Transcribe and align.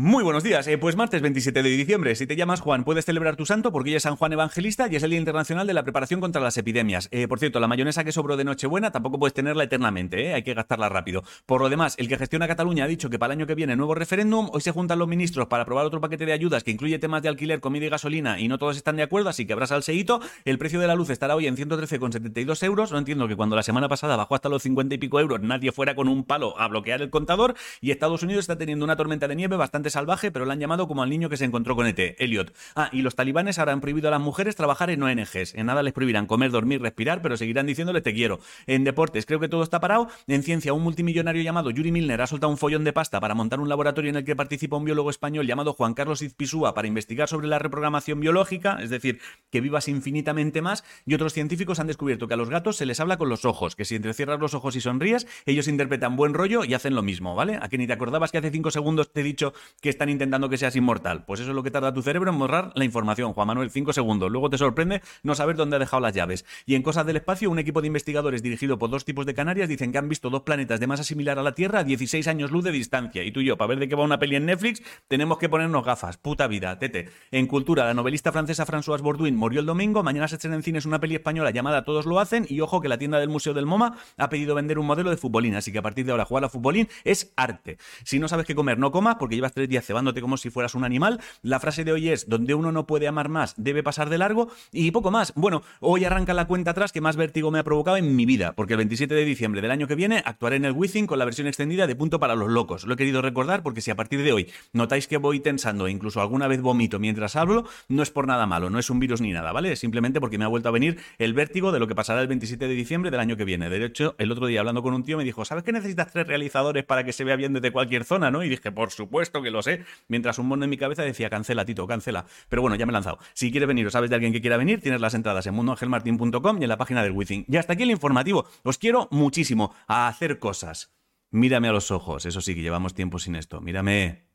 Muy 0.00 0.22
buenos 0.22 0.44
días, 0.44 0.64
eh, 0.68 0.78
pues 0.78 0.94
martes 0.94 1.20
27 1.22 1.60
de 1.60 1.70
diciembre. 1.70 2.14
Si 2.14 2.24
te 2.24 2.36
llamas 2.36 2.60
Juan, 2.60 2.84
puedes 2.84 3.04
celebrar 3.04 3.34
tu 3.34 3.44
santo 3.46 3.72
porque 3.72 3.90
hoy 3.90 3.96
es 3.96 4.04
San 4.04 4.14
Juan 4.14 4.32
Evangelista 4.32 4.86
y 4.88 4.94
es 4.94 5.02
el 5.02 5.10
Día 5.10 5.18
Internacional 5.18 5.66
de 5.66 5.74
la 5.74 5.82
Preparación 5.82 6.20
contra 6.20 6.40
las 6.40 6.56
Epidemias. 6.56 7.08
Eh, 7.10 7.26
por 7.26 7.40
cierto, 7.40 7.58
la 7.58 7.66
mayonesa 7.66 8.04
que 8.04 8.12
sobró 8.12 8.36
de 8.36 8.44
Nochebuena 8.44 8.92
tampoco 8.92 9.18
puedes 9.18 9.34
tenerla 9.34 9.64
eternamente, 9.64 10.26
eh, 10.26 10.34
hay 10.34 10.44
que 10.44 10.54
gastarla 10.54 10.88
rápido. 10.88 11.24
Por 11.46 11.60
lo 11.60 11.68
demás, 11.68 11.96
el 11.98 12.06
que 12.06 12.16
gestiona 12.16 12.46
Cataluña 12.46 12.84
ha 12.84 12.86
dicho 12.86 13.10
que 13.10 13.18
para 13.18 13.34
el 13.34 13.40
año 13.40 13.48
que 13.48 13.56
viene 13.56 13.74
nuevo 13.74 13.96
referéndum, 13.96 14.48
hoy 14.52 14.60
se 14.60 14.70
juntan 14.70 15.00
los 15.00 15.08
ministros 15.08 15.48
para 15.48 15.64
aprobar 15.64 15.84
otro 15.84 16.00
paquete 16.00 16.26
de 16.26 16.32
ayudas 16.32 16.62
que 16.62 16.70
incluye 16.70 17.00
temas 17.00 17.22
de 17.22 17.30
alquiler, 17.30 17.58
comida 17.58 17.86
y 17.86 17.88
gasolina 17.88 18.38
y 18.38 18.46
no 18.46 18.58
todos 18.58 18.76
están 18.76 18.94
de 18.94 19.02
acuerdo, 19.02 19.30
así 19.30 19.46
que 19.46 19.52
habrá 19.52 19.66
salseíto. 19.66 20.20
El 20.44 20.58
precio 20.58 20.78
de 20.78 20.86
la 20.86 20.94
luz 20.94 21.10
estará 21.10 21.34
hoy 21.34 21.48
en 21.48 21.56
113,72 21.56 22.62
euros. 22.62 22.92
No 22.92 22.98
entiendo 22.98 23.26
que 23.26 23.34
cuando 23.34 23.56
la 23.56 23.64
semana 23.64 23.88
pasada 23.88 24.14
bajó 24.14 24.36
hasta 24.36 24.48
los 24.48 24.62
50 24.62 24.94
y 24.94 24.98
pico 24.98 25.18
euros 25.18 25.40
nadie 25.40 25.72
fuera 25.72 25.96
con 25.96 26.06
un 26.06 26.22
palo 26.22 26.56
a 26.56 26.68
bloquear 26.68 27.02
el 27.02 27.10
contador 27.10 27.56
y 27.80 27.90
Estados 27.90 28.22
Unidos 28.22 28.44
está 28.44 28.56
teniendo 28.56 28.84
una 28.84 28.94
tormenta 28.94 29.26
de 29.26 29.34
nieve 29.34 29.56
bastante 29.56 29.87
salvaje, 29.90 30.30
pero 30.30 30.44
la 30.44 30.52
han 30.52 30.60
llamado 30.60 30.88
como 30.88 31.02
al 31.02 31.10
niño 31.10 31.28
que 31.28 31.36
se 31.36 31.44
encontró 31.44 31.76
con 31.76 31.86
ET, 31.86 32.16
Elliot. 32.18 32.54
Ah, 32.76 32.90
y 32.92 33.02
los 33.02 33.14
talibanes 33.14 33.58
ahora 33.58 33.72
han 33.72 33.80
prohibido 33.80 34.08
a 34.08 34.10
las 34.10 34.20
mujeres 34.20 34.56
trabajar 34.56 34.90
en 34.90 35.02
ONGs. 35.02 35.54
En 35.54 35.66
nada 35.66 35.82
les 35.82 35.92
prohibirán 35.92 36.26
comer, 36.26 36.50
dormir, 36.50 36.80
respirar, 36.80 37.22
pero 37.22 37.36
seguirán 37.36 37.66
diciéndoles 37.66 38.02
te 38.02 38.12
quiero. 38.14 38.40
En 38.66 38.84
deportes 38.84 39.26
creo 39.26 39.40
que 39.40 39.48
todo 39.48 39.62
está 39.62 39.80
parado. 39.80 40.08
En 40.26 40.42
ciencia, 40.42 40.72
un 40.72 40.82
multimillonario 40.82 41.42
llamado 41.42 41.70
Yuri 41.70 41.92
Milner 41.92 42.20
ha 42.20 42.26
soltado 42.26 42.50
un 42.50 42.58
follón 42.58 42.84
de 42.84 42.92
pasta 42.92 43.20
para 43.20 43.34
montar 43.34 43.60
un 43.60 43.68
laboratorio 43.68 44.10
en 44.10 44.16
el 44.16 44.24
que 44.24 44.36
participa 44.36 44.76
un 44.76 44.84
biólogo 44.84 45.10
español 45.10 45.46
llamado 45.46 45.72
Juan 45.72 45.94
Carlos 45.94 46.22
Izpisúa 46.22 46.74
para 46.74 46.88
investigar 46.88 47.28
sobre 47.28 47.48
la 47.48 47.58
reprogramación 47.58 48.20
biológica, 48.20 48.78
es 48.80 48.90
decir, 48.90 49.20
que 49.50 49.60
vivas 49.60 49.88
infinitamente 49.88 50.62
más. 50.62 50.84
Y 51.06 51.14
otros 51.14 51.32
científicos 51.32 51.80
han 51.80 51.86
descubierto 51.86 52.28
que 52.28 52.34
a 52.34 52.36
los 52.36 52.50
gatos 52.50 52.76
se 52.76 52.86
les 52.86 53.00
habla 53.00 53.16
con 53.16 53.28
los 53.28 53.44
ojos, 53.44 53.76
que 53.76 53.84
si 53.84 53.96
entrecierras 53.96 54.40
los 54.40 54.54
ojos 54.54 54.76
y 54.76 54.80
sonríes, 54.80 55.26
ellos 55.46 55.68
interpretan 55.68 56.16
buen 56.16 56.34
rollo 56.34 56.64
y 56.64 56.74
hacen 56.74 56.94
lo 56.94 57.02
mismo, 57.02 57.34
¿vale? 57.34 57.58
A 57.60 57.68
que 57.68 57.78
ni 57.78 57.86
te 57.86 57.92
acordabas 57.92 58.32
que 58.32 58.38
hace 58.38 58.50
cinco 58.50 58.70
segundos 58.70 59.12
te 59.12 59.20
he 59.20 59.24
dicho 59.24 59.52
que 59.80 59.88
están 59.88 60.08
intentando 60.08 60.48
que 60.48 60.58
seas 60.58 60.76
inmortal 60.76 60.98
pues 61.26 61.40
eso 61.40 61.50
es 61.50 61.54
lo 61.54 61.62
que 61.62 61.70
tarda 61.70 61.92
tu 61.92 62.02
cerebro 62.02 62.30
en 62.30 62.38
borrar 62.38 62.72
la 62.74 62.84
información, 62.84 63.32
Juan 63.32 63.46
Manuel, 63.46 63.70
5 63.70 63.92
segundos. 63.92 64.30
Luego 64.30 64.50
te 64.50 64.58
sorprende 64.58 65.02
no 65.22 65.34
saber 65.34 65.56
dónde 65.56 65.76
ha 65.76 65.78
dejado 65.78 66.00
las 66.00 66.14
llaves. 66.14 66.44
Y 66.66 66.74
en 66.74 66.82
cosas 66.82 67.06
del 67.06 67.16
espacio, 67.16 67.50
un 67.50 67.58
equipo 67.58 67.80
de 67.80 67.86
investigadores 67.86 68.42
dirigido 68.42 68.78
por 68.78 68.90
dos 68.90 69.04
tipos 69.04 69.26
de 69.26 69.34
Canarias 69.34 69.68
dicen 69.68 69.92
que 69.92 69.98
han 69.98 70.08
visto 70.08 70.30
dos 70.30 70.42
planetas 70.42 70.80
de 70.80 70.86
masa 70.86 71.04
similar 71.04 71.38
a 71.38 71.42
la 71.42 71.52
Tierra 71.52 71.80
a 71.80 71.84
16 71.84 72.26
años 72.28 72.50
luz 72.50 72.64
de 72.64 72.72
distancia. 72.72 73.22
Y 73.24 73.32
tú 73.32 73.40
y 73.40 73.46
yo, 73.46 73.56
para 73.56 73.68
ver 73.68 73.78
de 73.78 73.88
qué 73.88 73.94
va 73.94 74.04
una 74.04 74.18
peli 74.18 74.36
en 74.36 74.46
Netflix, 74.46 74.82
tenemos 75.08 75.38
que 75.38 75.48
ponernos 75.48 75.84
gafas. 75.84 76.16
Puta 76.16 76.46
vida, 76.46 76.78
tete. 76.78 77.08
En 77.30 77.46
cultura, 77.46 77.84
la 77.84 77.94
novelista 77.94 78.32
francesa 78.32 78.66
Françoise 78.66 79.02
Borduin 79.02 79.36
murió 79.36 79.60
el 79.60 79.66
domingo. 79.66 80.02
Mañana 80.02 80.28
se 80.28 80.36
estrena 80.36 80.56
en 80.56 80.62
cines 80.62 80.86
una 80.86 81.00
peli 81.00 81.14
española 81.14 81.50
llamada 81.50 81.84
Todos 81.84 82.06
lo 82.06 82.20
hacen. 82.20 82.46
Y 82.48 82.60
ojo 82.60 82.80
que 82.80 82.88
la 82.88 82.98
tienda 82.98 83.18
del 83.18 83.28
Museo 83.28 83.54
del 83.54 83.66
MoMA 83.66 83.96
ha 84.16 84.28
pedido 84.28 84.54
vender 84.54 84.78
un 84.78 84.86
modelo 84.86 85.10
de 85.10 85.16
futbolín. 85.16 85.54
Así 85.54 85.72
que 85.72 85.78
a 85.78 85.82
partir 85.82 86.04
de 86.04 86.12
ahora 86.12 86.24
jugar 86.24 86.44
a 86.44 86.48
futbolín 86.48 86.88
es 87.04 87.32
arte. 87.36 87.78
Si 88.04 88.18
no 88.18 88.28
sabes 88.28 88.46
qué 88.46 88.54
comer, 88.54 88.78
no 88.78 88.90
comas 88.90 89.16
porque 89.16 89.36
llevas 89.36 89.52
tres 89.58 89.68
días 89.68 89.84
cebándote 89.84 90.20
como 90.20 90.36
si 90.36 90.50
fueras 90.50 90.76
un 90.76 90.84
animal. 90.84 91.20
La 91.42 91.58
frase 91.58 91.82
de 91.82 91.90
hoy 91.90 92.10
es, 92.10 92.28
donde 92.28 92.54
uno 92.54 92.70
no 92.70 92.86
puede 92.86 93.08
amar 93.08 93.28
más, 93.28 93.54
debe 93.56 93.82
pasar 93.82 94.08
de 94.08 94.18
largo 94.18 94.50
y 94.70 94.92
poco 94.92 95.10
más. 95.10 95.32
Bueno, 95.34 95.62
hoy 95.80 96.04
arranca 96.04 96.32
la 96.32 96.46
cuenta 96.46 96.70
atrás 96.70 96.92
que 96.92 97.00
más 97.00 97.16
vértigo 97.16 97.50
me 97.50 97.58
ha 97.58 97.64
provocado 97.64 97.96
en 97.96 98.14
mi 98.14 98.24
vida, 98.24 98.52
porque 98.52 98.74
el 98.74 98.76
27 98.76 99.12
de 99.12 99.24
diciembre 99.24 99.60
del 99.60 99.72
año 99.72 99.88
que 99.88 99.96
viene 99.96 100.22
actuaré 100.24 100.56
en 100.56 100.64
el 100.64 100.72
Wizzing 100.72 101.08
con 101.08 101.18
la 101.18 101.24
versión 101.24 101.48
extendida 101.48 101.88
de 101.88 101.96
Punto 101.96 102.20
para 102.20 102.36
los 102.36 102.48
Locos. 102.48 102.86
Lo 102.86 102.94
he 102.94 102.96
querido 102.96 103.20
recordar 103.20 103.64
porque 103.64 103.80
si 103.80 103.90
a 103.90 103.96
partir 103.96 104.22
de 104.22 104.32
hoy 104.32 104.48
notáis 104.72 105.08
que 105.08 105.16
voy 105.16 105.40
tensando 105.40 105.88
e 105.88 105.90
incluso 105.90 106.20
alguna 106.20 106.46
vez 106.46 106.60
vomito 106.60 107.00
mientras 107.00 107.34
hablo, 107.34 107.64
no 107.88 108.04
es 108.04 108.10
por 108.10 108.28
nada 108.28 108.46
malo, 108.46 108.70
no 108.70 108.78
es 108.78 108.90
un 108.90 109.00
virus 109.00 109.20
ni 109.20 109.32
nada, 109.32 109.50
¿vale? 109.50 109.72
Es 109.72 109.80
simplemente 109.80 110.20
porque 110.20 110.38
me 110.38 110.44
ha 110.44 110.48
vuelto 110.48 110.68
a 110.68 110.72
venir 110.72 111.00
el 111.18 111.34
vértigo 111.34 111.72
de 111.72 111.80
lo 111.80 111.88
que 111.88 111.96
pasará 111.96 112.22
el 112.22 112.28
27 112.28 112.68
de 112.68 112.74
diciembre 112.74 113.10
del 113.10 113.18
año 113.18 113.36
que 113.36 113.44
viene. 113.44 113.68
De 113.68 113.84
hecho, 113.84 114.14
el 114.18 114.30
otro 114.30 114.46
día 114.46 114.60
hablando 114.60 114.84
con 114.84 114.94
un 114.94 115.02
tío 115.02 115.16
me 115.16 115.24
dijo, 115.24 115.44
¿sabes 115.44 115.64
que 115.64 115.72
necesitas 115.72 116.12
tres 116.12 116.28
realizadores 116.28 116.84
para 116.84 117.02
que 117.02 117.12
se 117.12 117.24
vea 117.24 117.34
bien 117.34 117.52
desde 117.52 117.72
cualquier 117.72 118.04
zona, 118.04 118.30
no? 118.30 118.44
Y 118.44 118.48
dije, 118.48 118.70
por 118.70 118.90
supuesto 118.90 119.42
que 119.42 119.47
lo 119.50 119.62
sé. 119.62 119.84
Mientras 120.08 120.38
un 120.38 120.46
mono 120.46 120.64
en 120.64 120.70
mi 120.70 120.76
cabeza 120.76 121.02
decía, 121.02 121.30
cancela, 121.30 121.64
Tito, 121.64 121.86
cancela. 121.86 122.26
Pero 122.48 122.62
bueno, 122.62 122.76
ya 122.76 122.86
me 122.86 122.90
he 122.90 122.94
lanzado. 122.94 123.18
Si 123.34 123.50
quieres 123.50 123.66
venir 123.66 123.86
o 123.86 123.90
sabes 123.90 124.10
de 124.10 124.16
alguien 124.16 124.32
que 124.32 124.40
quiera 124.40 124.56
venir, 124.56 124.80
tienes 124.80 125.00
las 125.00 125.14
entradas 125.14 125.46
en 125.46 125.54
mundoangelmartin.com 125.54 126.58
y 126.60 126.62
en 126.62 126.68
la 126.68 126.76
página 126.76 127.02
del 127.02 127.12
Withing. 127.12 127.46
Y 127.48 127.56
hasta 127.56 127.74
aquí 127.74 127.82
el 127.82 127.90
informativo. 127.90 128.46
Os 128.62 128.78
quiero 128.78 129.08
muchísimo 129.10 129.74
a 129.86 130.08
hacer 130.08 130.38
cosas. 130.38 130.94
Mírame 131.30 131.68
a 131.68 131.72
los 131.72 131.90
ojos, 131.90 132.24
eso 132.24 132.40
sí 132.40 132.54
que 132.54 132.62
llevamos 132.62 132.94
tiempo 132.94 133.18
sin 133.18 133.34
esto. 133.34 133.60
Mírame. 133.60 134.28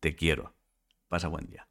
Te 0.00 0.14
quiero. 0.14 0.54
Pasa 1.08 1.28
buen 1.28 1.46
día. 1.46 1.66